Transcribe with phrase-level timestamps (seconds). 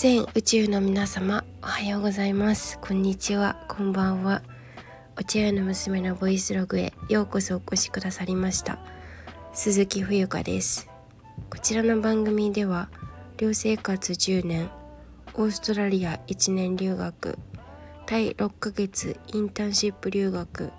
[0.00, 2.78] 全宇宙の皆様おはようございます。
[2.78, 3.66] こんにちは。
[3.66, 4.42] こんばんは。
[5.18, 8.78] お茶屋の娘のボイスログへようこそお越しくださりました。
[9.52, 10.88] 鈴木冬香です。
[11.50, 12.90] こちらの番組では
[13.38, 14.70] 寮生活10年
[15.34, 17.36] オーストラリア1年留学
[18.06, 20.70] タイ6ヶ月インターンシップ留学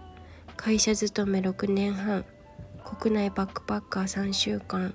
[0.55, 2.23] 会社勤め6年半
[2.85, 4.93] 国内バックパッカー3週間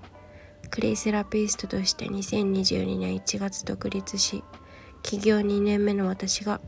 [0.74, 4.42] クレイセラピストとして2022年1月独立し
[5.04, 6.60] 起業2年目の私が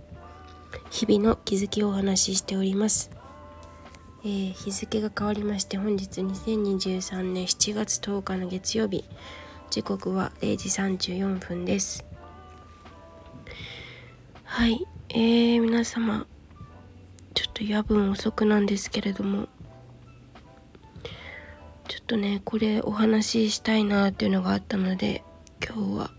[0.90, 3.10] 日々の気づきをお話ししております、
[4.22, 9.04] えー、日付が変わりまして本日2023年7月10日の月曜日。
[9.70, 12.04] 時刻は0時34分です。
[14.44, 16.26] はい、えー、皆様
[17.34, 19.48] ちょっと夜分遅くなんですけれども
[21.88, 25.22] ちょっとねこれお話ししたいなっていうのがあったので
[25.64, 26.10] 今日は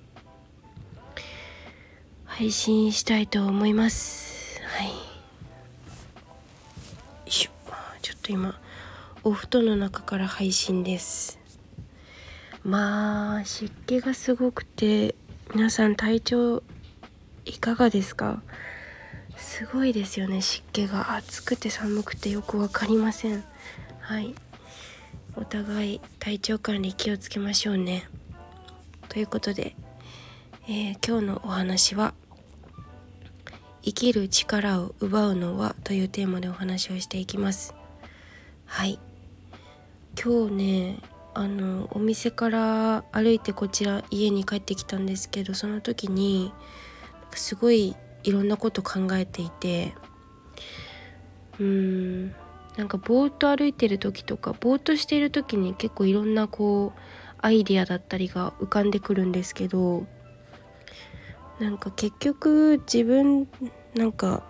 [2.26, 4.62] 配信したいと思います。
[4.64, 4.92] はい。
[7.30, 8.60] ちょっと今
[9.24, 11.40] お布団の中から配信です。
[12.64, 15.16] まあ湿気がすごくて
[15.54, 16.64] 皆さん体調
[17.46, 18.42] いかがですか？
[19.38, 21.16] すごいですよね湿気が。
[21.16, 23.44] 暑くて寒くてよく分かりません。
[24.00, 24.36] はい。
[25.40, 28.10] お互い体調管理気をつけましょうね。
[29.08, 29.76] ということで、
[30.68, 32.16] えー、今日のお話は
[33.84, 37.76] 「生きる力を奪うのは」というテーマでお話をしていきます。
[38.66, 39.00] はい。
[40.20, 41.00] 今日ね
[41.36, 46.52] あのお店から歩いてこちら家に帰ってきたんですけどその時に
[47.36, 49.94] すごいいろんなこと考えていて
[51.60, 52.36] うーん
[52.78, 57.00] なんかぼーっと歩いてる時とかぼーっとしている時に結構いろんなこう
[57.40, 60.06] アイディアだったりが浮かんでくるんですけど
[61.60, 63.48] なんか結局自分
[63.96, 64.44] なんか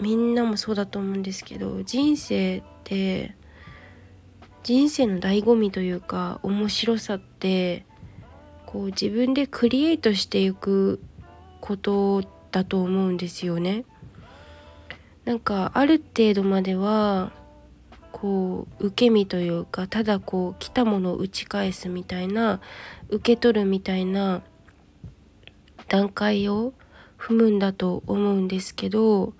[0.00, 3.34] みんなもそうだと思うんですけど人生って
[4.62, 7.84] 人生の醍醐味というか面白さって
[8.64, 11.00] こう自分でクリエイトしていく
[11.60, 12.22] こと
[12.52, 13.84] だと思うんですよね。
[15.24, 17.32] なんかある程度までは
[18.26, 22.60] こう受け身というかただこう来たものを打ち返すみたいな
[23.08, 24.42] 受け取るみたいな
[25.86, 26.72] 段階を
[27.16, 29.34] 踏むんだと思うんですけど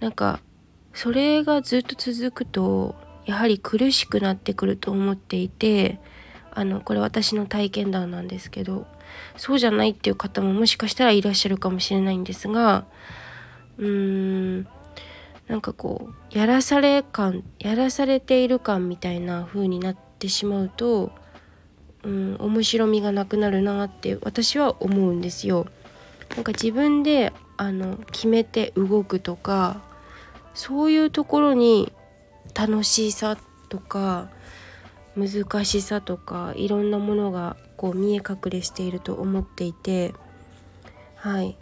[0.00, 0.40] なんか
[0.94, 2.94] それがずっと続くと
[3.26, 5.98] やはり苦しくなってくると思っていて
[6.52, 8.86] あのこれ私の体験談なんですけど
[9.36, 12.86] そうじゃないっていう方ももしかしたらいらっしゃるかもしれないんですが
[13.76, 14.68] うーん
[15.48, 21.12] なんかこうやらされ感やらされている感みたいな風になってしまうと、
[22.04, 25.66] うん、面白みがなくなるなって私は思うんですよ。
[26.34, 29.82] なんか自分であの決めて動くとか
[30.54, 31.92] そういうところに
[32.54, 33.36] 楽しさ
[33.68, 34.28] とか
[35.16, 40.14] 難しさとかいろんなものがこう見え隠れしていると思っていて
[41.16, 41.56] はい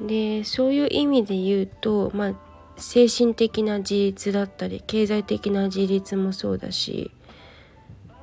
[0.00, 2.34] でそういう意味で言うとまあ
[2.76, 7.10] 精神的な自立だったり経済的な自立もそうだし、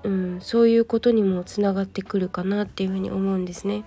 [0.04, 3.84] うん、そういうことにもつながってくるかなっていうふうに思うんですね。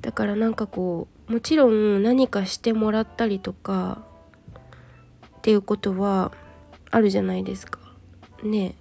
[0.00, 4.02] だからなんかこうもちろん何かしてもらったりとか
[5.38, 6.32] っていうことは
[6.90, 7.80] あるじゃないですか。
[8.42, 8.74] ね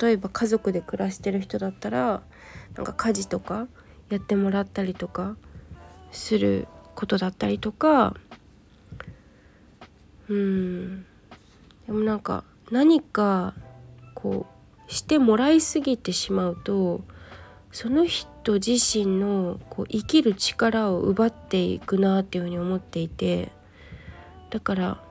[0.00, 2.22] 例えば家族で暮らしてる人だったら
[2.74, 3.66] なんか家事とか
[4.08, 5.36] やってもらったりとか
[6.12, 8.14] することだったりとか
[10.32, 11.06] うん。
[11.86, 13.54] でもなんか何か
[14.14, 14.46] こ
[14.88, 17.02] うしてもらいすぎてしまうと
[17.70, 23.50] その人自身のこう生きる力を奪っていくなっていうふうに思っていて
[24.50, 25.02] だから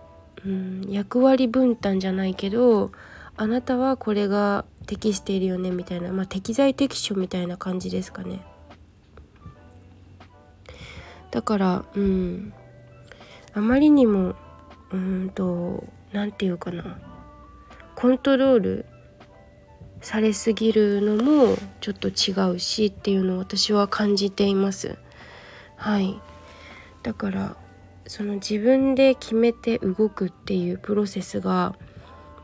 [0.46, 2.92] うん役割分担じゃないけど
[3.38, 8.42] あなたはこれが適しているよねみたいな、まあ、適材適所みたいな感じですかね。
[11.32, 12.54] だからうん。
[13.54, 14.36] あまりにも
[14.94, 17.00] うんと何て言うかな。
[17.96, 18.86] コントロール
[20.02, 24.98] されすぎるのもちょっと違うしっていうのを私は感じています。
[25.76, 26.20] はい。
[27.04, 27.56] だから
[28.08, 31.76] その自分で決めて動くっていうプロセスが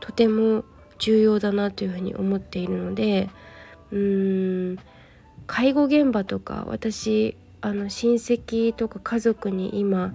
[0.00, 0.64] とても
[0.98, 3.28] 重要だなというふうに思っているので
[3.90, 4.78] うーん
[5.46, 10.14] 介護現場とか私あの親戚とか家族に今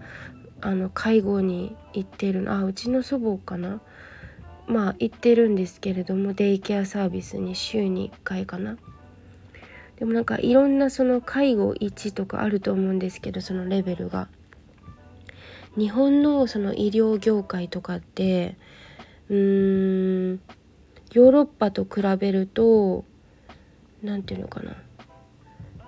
[0.66, 2.54] あの介護に行ってるの。
[2.54, 3.82] あうちの祖母かな。
[4.66, 8.78] まあ行ってるんですけれどもデイケアサービスに週に1回かな。
[9.98, 14.30] でもなんかいろんなその介護1とかあると思うんですけどそのレベルが。
[15.78, 18.56] 日本のその医療業界とかって
[19.30, 20.40] うーん
[21.12, 23.04] ヨーロッパと比べると
[24.02, 24.78] 何て言うのかな。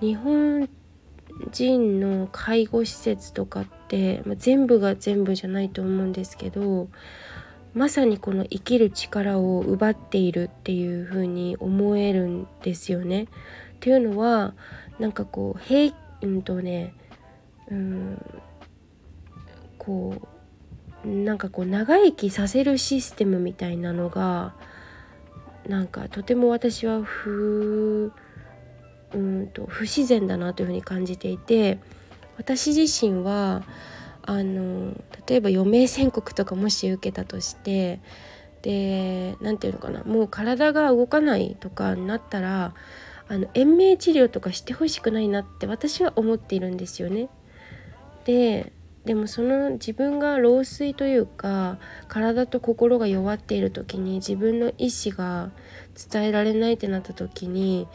[0.01, 0.67] 日本
[1.51, 6.87] 人の介護施設とかって、まあ、全部が全部じゃないと思うんですけど
[7.73, 13.23] まさにこの生きる力を奪っているっていう風に思えるんですよね。
[13.23, 13.27] っ
[13.81, 14.53] ていうのは
[14.97, 16.93] なんかこう平うんとね
[17.69, 18.41] うん
[19.77, 20.21] こ
[21.03, 24.55] うなんかこう長生きさせるシステムみたいなのが
[25.67, 28.13] なんかとても私は不
[29.15, 31.79] うんと不自然だなというふうに感じていて
[32.37, 33.63] 私自身は
[34.23, 34.93] あの
[35.27, 38.01] 例えば余命宣告とかもし受けたとして
[38.61, 42.73] で何て言うのかなもう体が動かないとかになったら
[43.27, 47.29] あの延命治療とかしてほしくないなって私は思っているんですよね。
[48.25, 48.73] で
[49.05, 51.77] でもその自分が老衰というか
[52.07, 55.51] 体と心が弱っている時に自分の意思が
[56.11, 57.87] 伝えられないってなった時に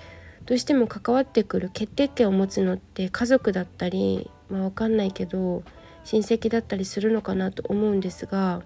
[0.47, 5.63] どうしても関わってくる決定権を持つのって家族だったりまあ分かんないけど
[6.05, 8.63] 親戚だったりするのかなと思うんですが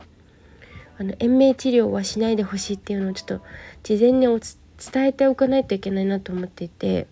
[0.98, 3.40] あの延命治療はしないでほしいっていうのをちょっと
[3.82, 7.06] 事前に伝えておかないといけないなと思っていて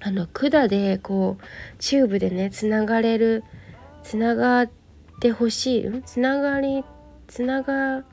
[0.00, 1.44] あの管でこう
[1.78, 3.44] チューブでねつながれる
[4.02, 4.70] つながっ
[5.20, 6.84] てほしいつながり
[7.26, 8.04] つなが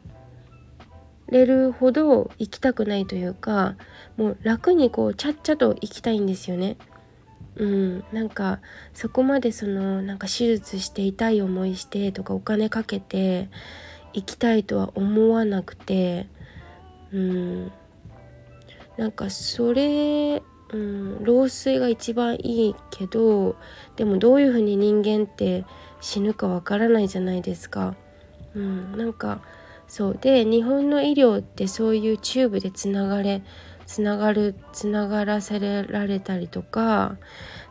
[1.29, 3.75] れるほど行きたくないというか
[4.15, 6.77] もう楽にこうちゃっちゃと行きたいんですよね。
[7.55, 8.59] うん、なんか
[8.93, 13.49] そこまでそのなんか手術して痛い思いしてとかお金かけて
[14.13, 16.27] 行きたいとは思わなくて
[17.11, 17.71] うん
[18.95, 23.55] なんかそれうん、老衰が一番いいけど
[23.95, 25.65] でもどういうふうに人間って
[26.01, 27.95] 死ぬかわからないじゃないですか。
[28.53, 29.41] うん、なんか
[29.87, 33.41] そうで日本の医療ってそういうチューブでつながれ
[33.85, 37.17] つながるつながらせられたりとか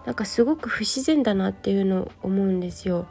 [0.06, 3.06] なんかすごく不自然だなっていうのを思うんですよ。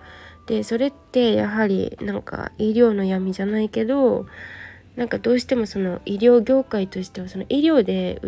[0.47, 4.27] でそれってやはりなんか医療の闇じゃないけど
[4.95, 8.21] なんかどうしてもその医療業界としてはその医療で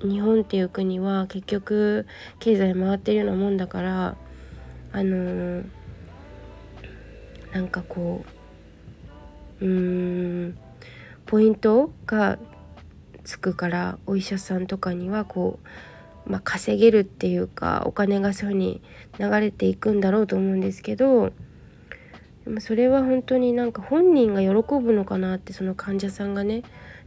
[0.00, 2.06] 日本っていう国は結局
[2.38, 4.16] 経済回ってるようなもんだから
[4.92, 5.64] あのー、
[7.52, 8.43] なんかこう
[9.60, 10.58] うーん。
[11.26, 12.38] ポイントが
[13.24, 15.58] つくからお医者さんとかにはこ
[16.26, 18.82] う、まあ、稼げるっていうかお金がそういうふうに
[19.18, 21.32] 流れていくんだろうと思うんですけど
[22.44, 26.62] でもそれは本当になんか本人が喜ぶのかなってその患者さんがねっ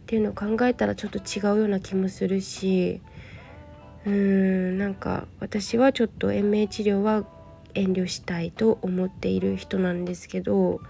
[0.07, 3.01] ていうのを考えたらちょっと違うような気もするし
[4.05, 7.23] うーんなんか私はちょっと延命治療は
[7.75, 10.81] 遠慮したいと思っている人なんですけど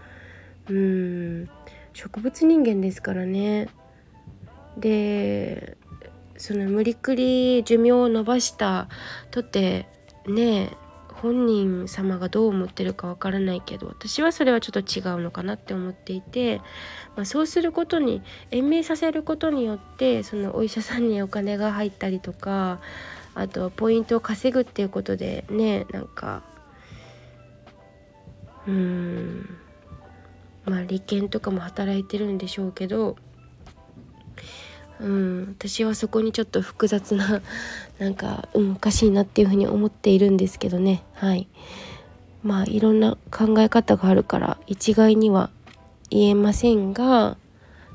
[0.70, 1.50] うん。
[1.94, 3.70] 植物人間ですからね。
[4.78, 5.78] で
[6.38, 8.88] その無理くり寿命を延ばした
[9.32, 9.88] とって
[10.28, 10.78] ね
[11.10, 16.62] 本人様がどう思ってるかわからないけど私はそれはちょっと違うのかなって思っていて、
[17.16, 18.22] まあ、そうすることに
[18.52, 22.80] 延命させることによってそのお医者さんにお金が入ったりとか
[23.34, 26.44] あとポイントを稼ぐっていうことでねなんか
[28.68, 29.67] うーん。
[30.68, 33.16] まあ利権とかも働いてるんでしょうけど
[35.00, 37.42] うん、私はそこにちょっと複雑な
[38.00, 41.04] なんか、うん、おかしいなっていうふうに思っているんですけどね。
[41.14, 41.48] はい。
[42.44, 45.50] まあいろんな考え方があるから一概には
[46.10, 47.38] 言えませんが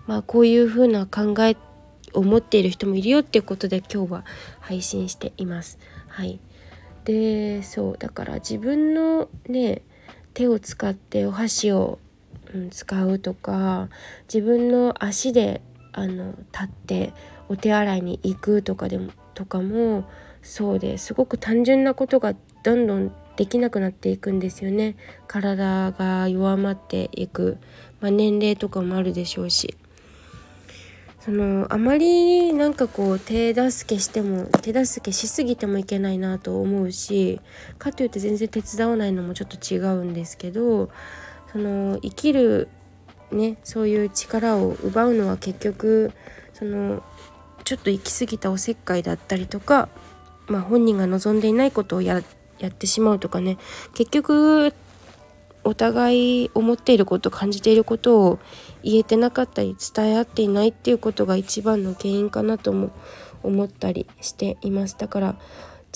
[0.06, 1.56] まあこういうふうな考え
[2.12, 4.24] を持っている人もいるよっていうことで今日は
[4.60, 5.78] 配信しています。
[6.08, 6.40] はい。
[7.04, 9.82] でそうだから自分のね
[10.34, 11.98] 手を使ってお箸を、
[12.54, 13.88] うん、使うとか
[14.32, 17.12] 自分の足であの立って
[17.48, 20.04] お手洗いに行くとかでもとかも
[20.42, 24.96] そうですごく単純なことがどんどんできなくなっていくんですよね。
[25.26, 27.58] 体が弱まっていく、
[28.00, 29.76] まあ、年齢とかもあるでしょうし。
[31.24, 37.40] そのあまりなんかこう手助けしても手助けしすぎてもいけないなと思うし
[37.78, 40.90] かといって全然手伝わないのもちょっと違うんですけど
[41.52, 42.68] その生きる
[43.30, 46.12] ねそういう力を奪うのは結局
[46.52, 47.02] その
[47.64, 49.88] ちょっと行き過ぎたおせっかいだったりとか、
[50.48, 52.22] まあ、本人が望んでいないことをやっ
[52.70, 53.58] てしまうとかね。
[53.94, 54.74] 結局
[55.64, 58.38] お互い思っていること感じていることを
[58.82, 62.90] 言えてなかったり伝え合っていないっていうことが一番の原因かなとも
[63.44, 64.96] 思ったりしています。
[64.98, 65.36] だから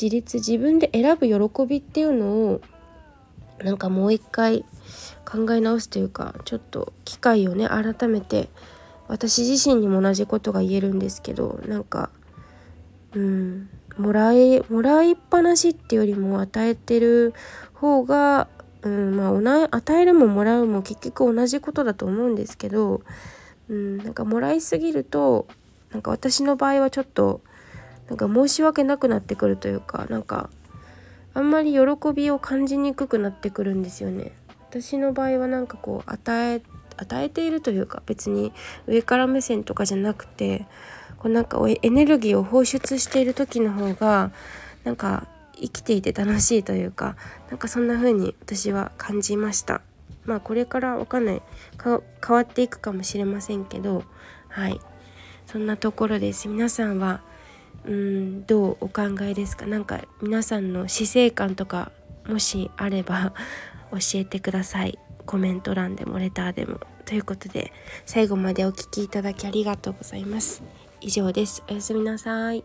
[0.01, 2.61] 自立自分で選ぶ喜びっていうのを
[3.63, 4.65] なんかもう一回
[5.25, 8.49] 考え直すというかちょっと機会をね改めて
[9.09, 12.11] 私自身にも同じことが言えるんですけどなんか
[13.15, 17.35] うんもらいもらいっぱなしっていうよりも与えてる
[17.73, 18.49] 方が、
[18.83, 23.03] うんまあ、与えるももらうも結局同じことだと思うんですけど、
[23.69, 25.47] うん、なんかもらいすぎると
[25.93, 27.41] なんか私の場合はちょっと
[28.09, 30.51] なんか申し訳なくなってくるというかなんか
[31.37, 31.81] あんまり喜
[32.15, 34.33] びを感じにくくなってくるんですよね。
[34.71, 36.63] 私の場合はなんかこう与え
[36.97, 38.55] 与えているというか別に
[38.87, 40.65] 上から目線とかじゃなくて
[41.19, 44.33] こうなんかエネルギーを放出している時の方が
[44.85, 45.27] なんか
[45.61, 47.17] 生きていて楽しいというか
[47.51, 49.83] なんかそんな風に私は感じました。
[50.25, 51.43] まあこれからわかんない。
[51.85, 52.01] 変
[52.31, 54.05] わっていくかもしれませんけど
[54.49, 54.81] はい。
[55.45, 56.49] そんなところです。
[56.49, 57.21] 皆さんは
[57.87, 59.67] うんどうお考えですか？
[59.67, 61.93] なんか皆さんの死生観とか
[62.27, 63.33] もしあれば
[63.93, 64.99] 教えてください。
[65.27, 66.81] コメント欄でもレターでも。
[67.05, 67.73] ということで
[68.05, 70.63] 最後までお聴きいただきありがとうございます。
[71.01, 71.63] 以上です。
[71.69, 72.65] おやすみなさい。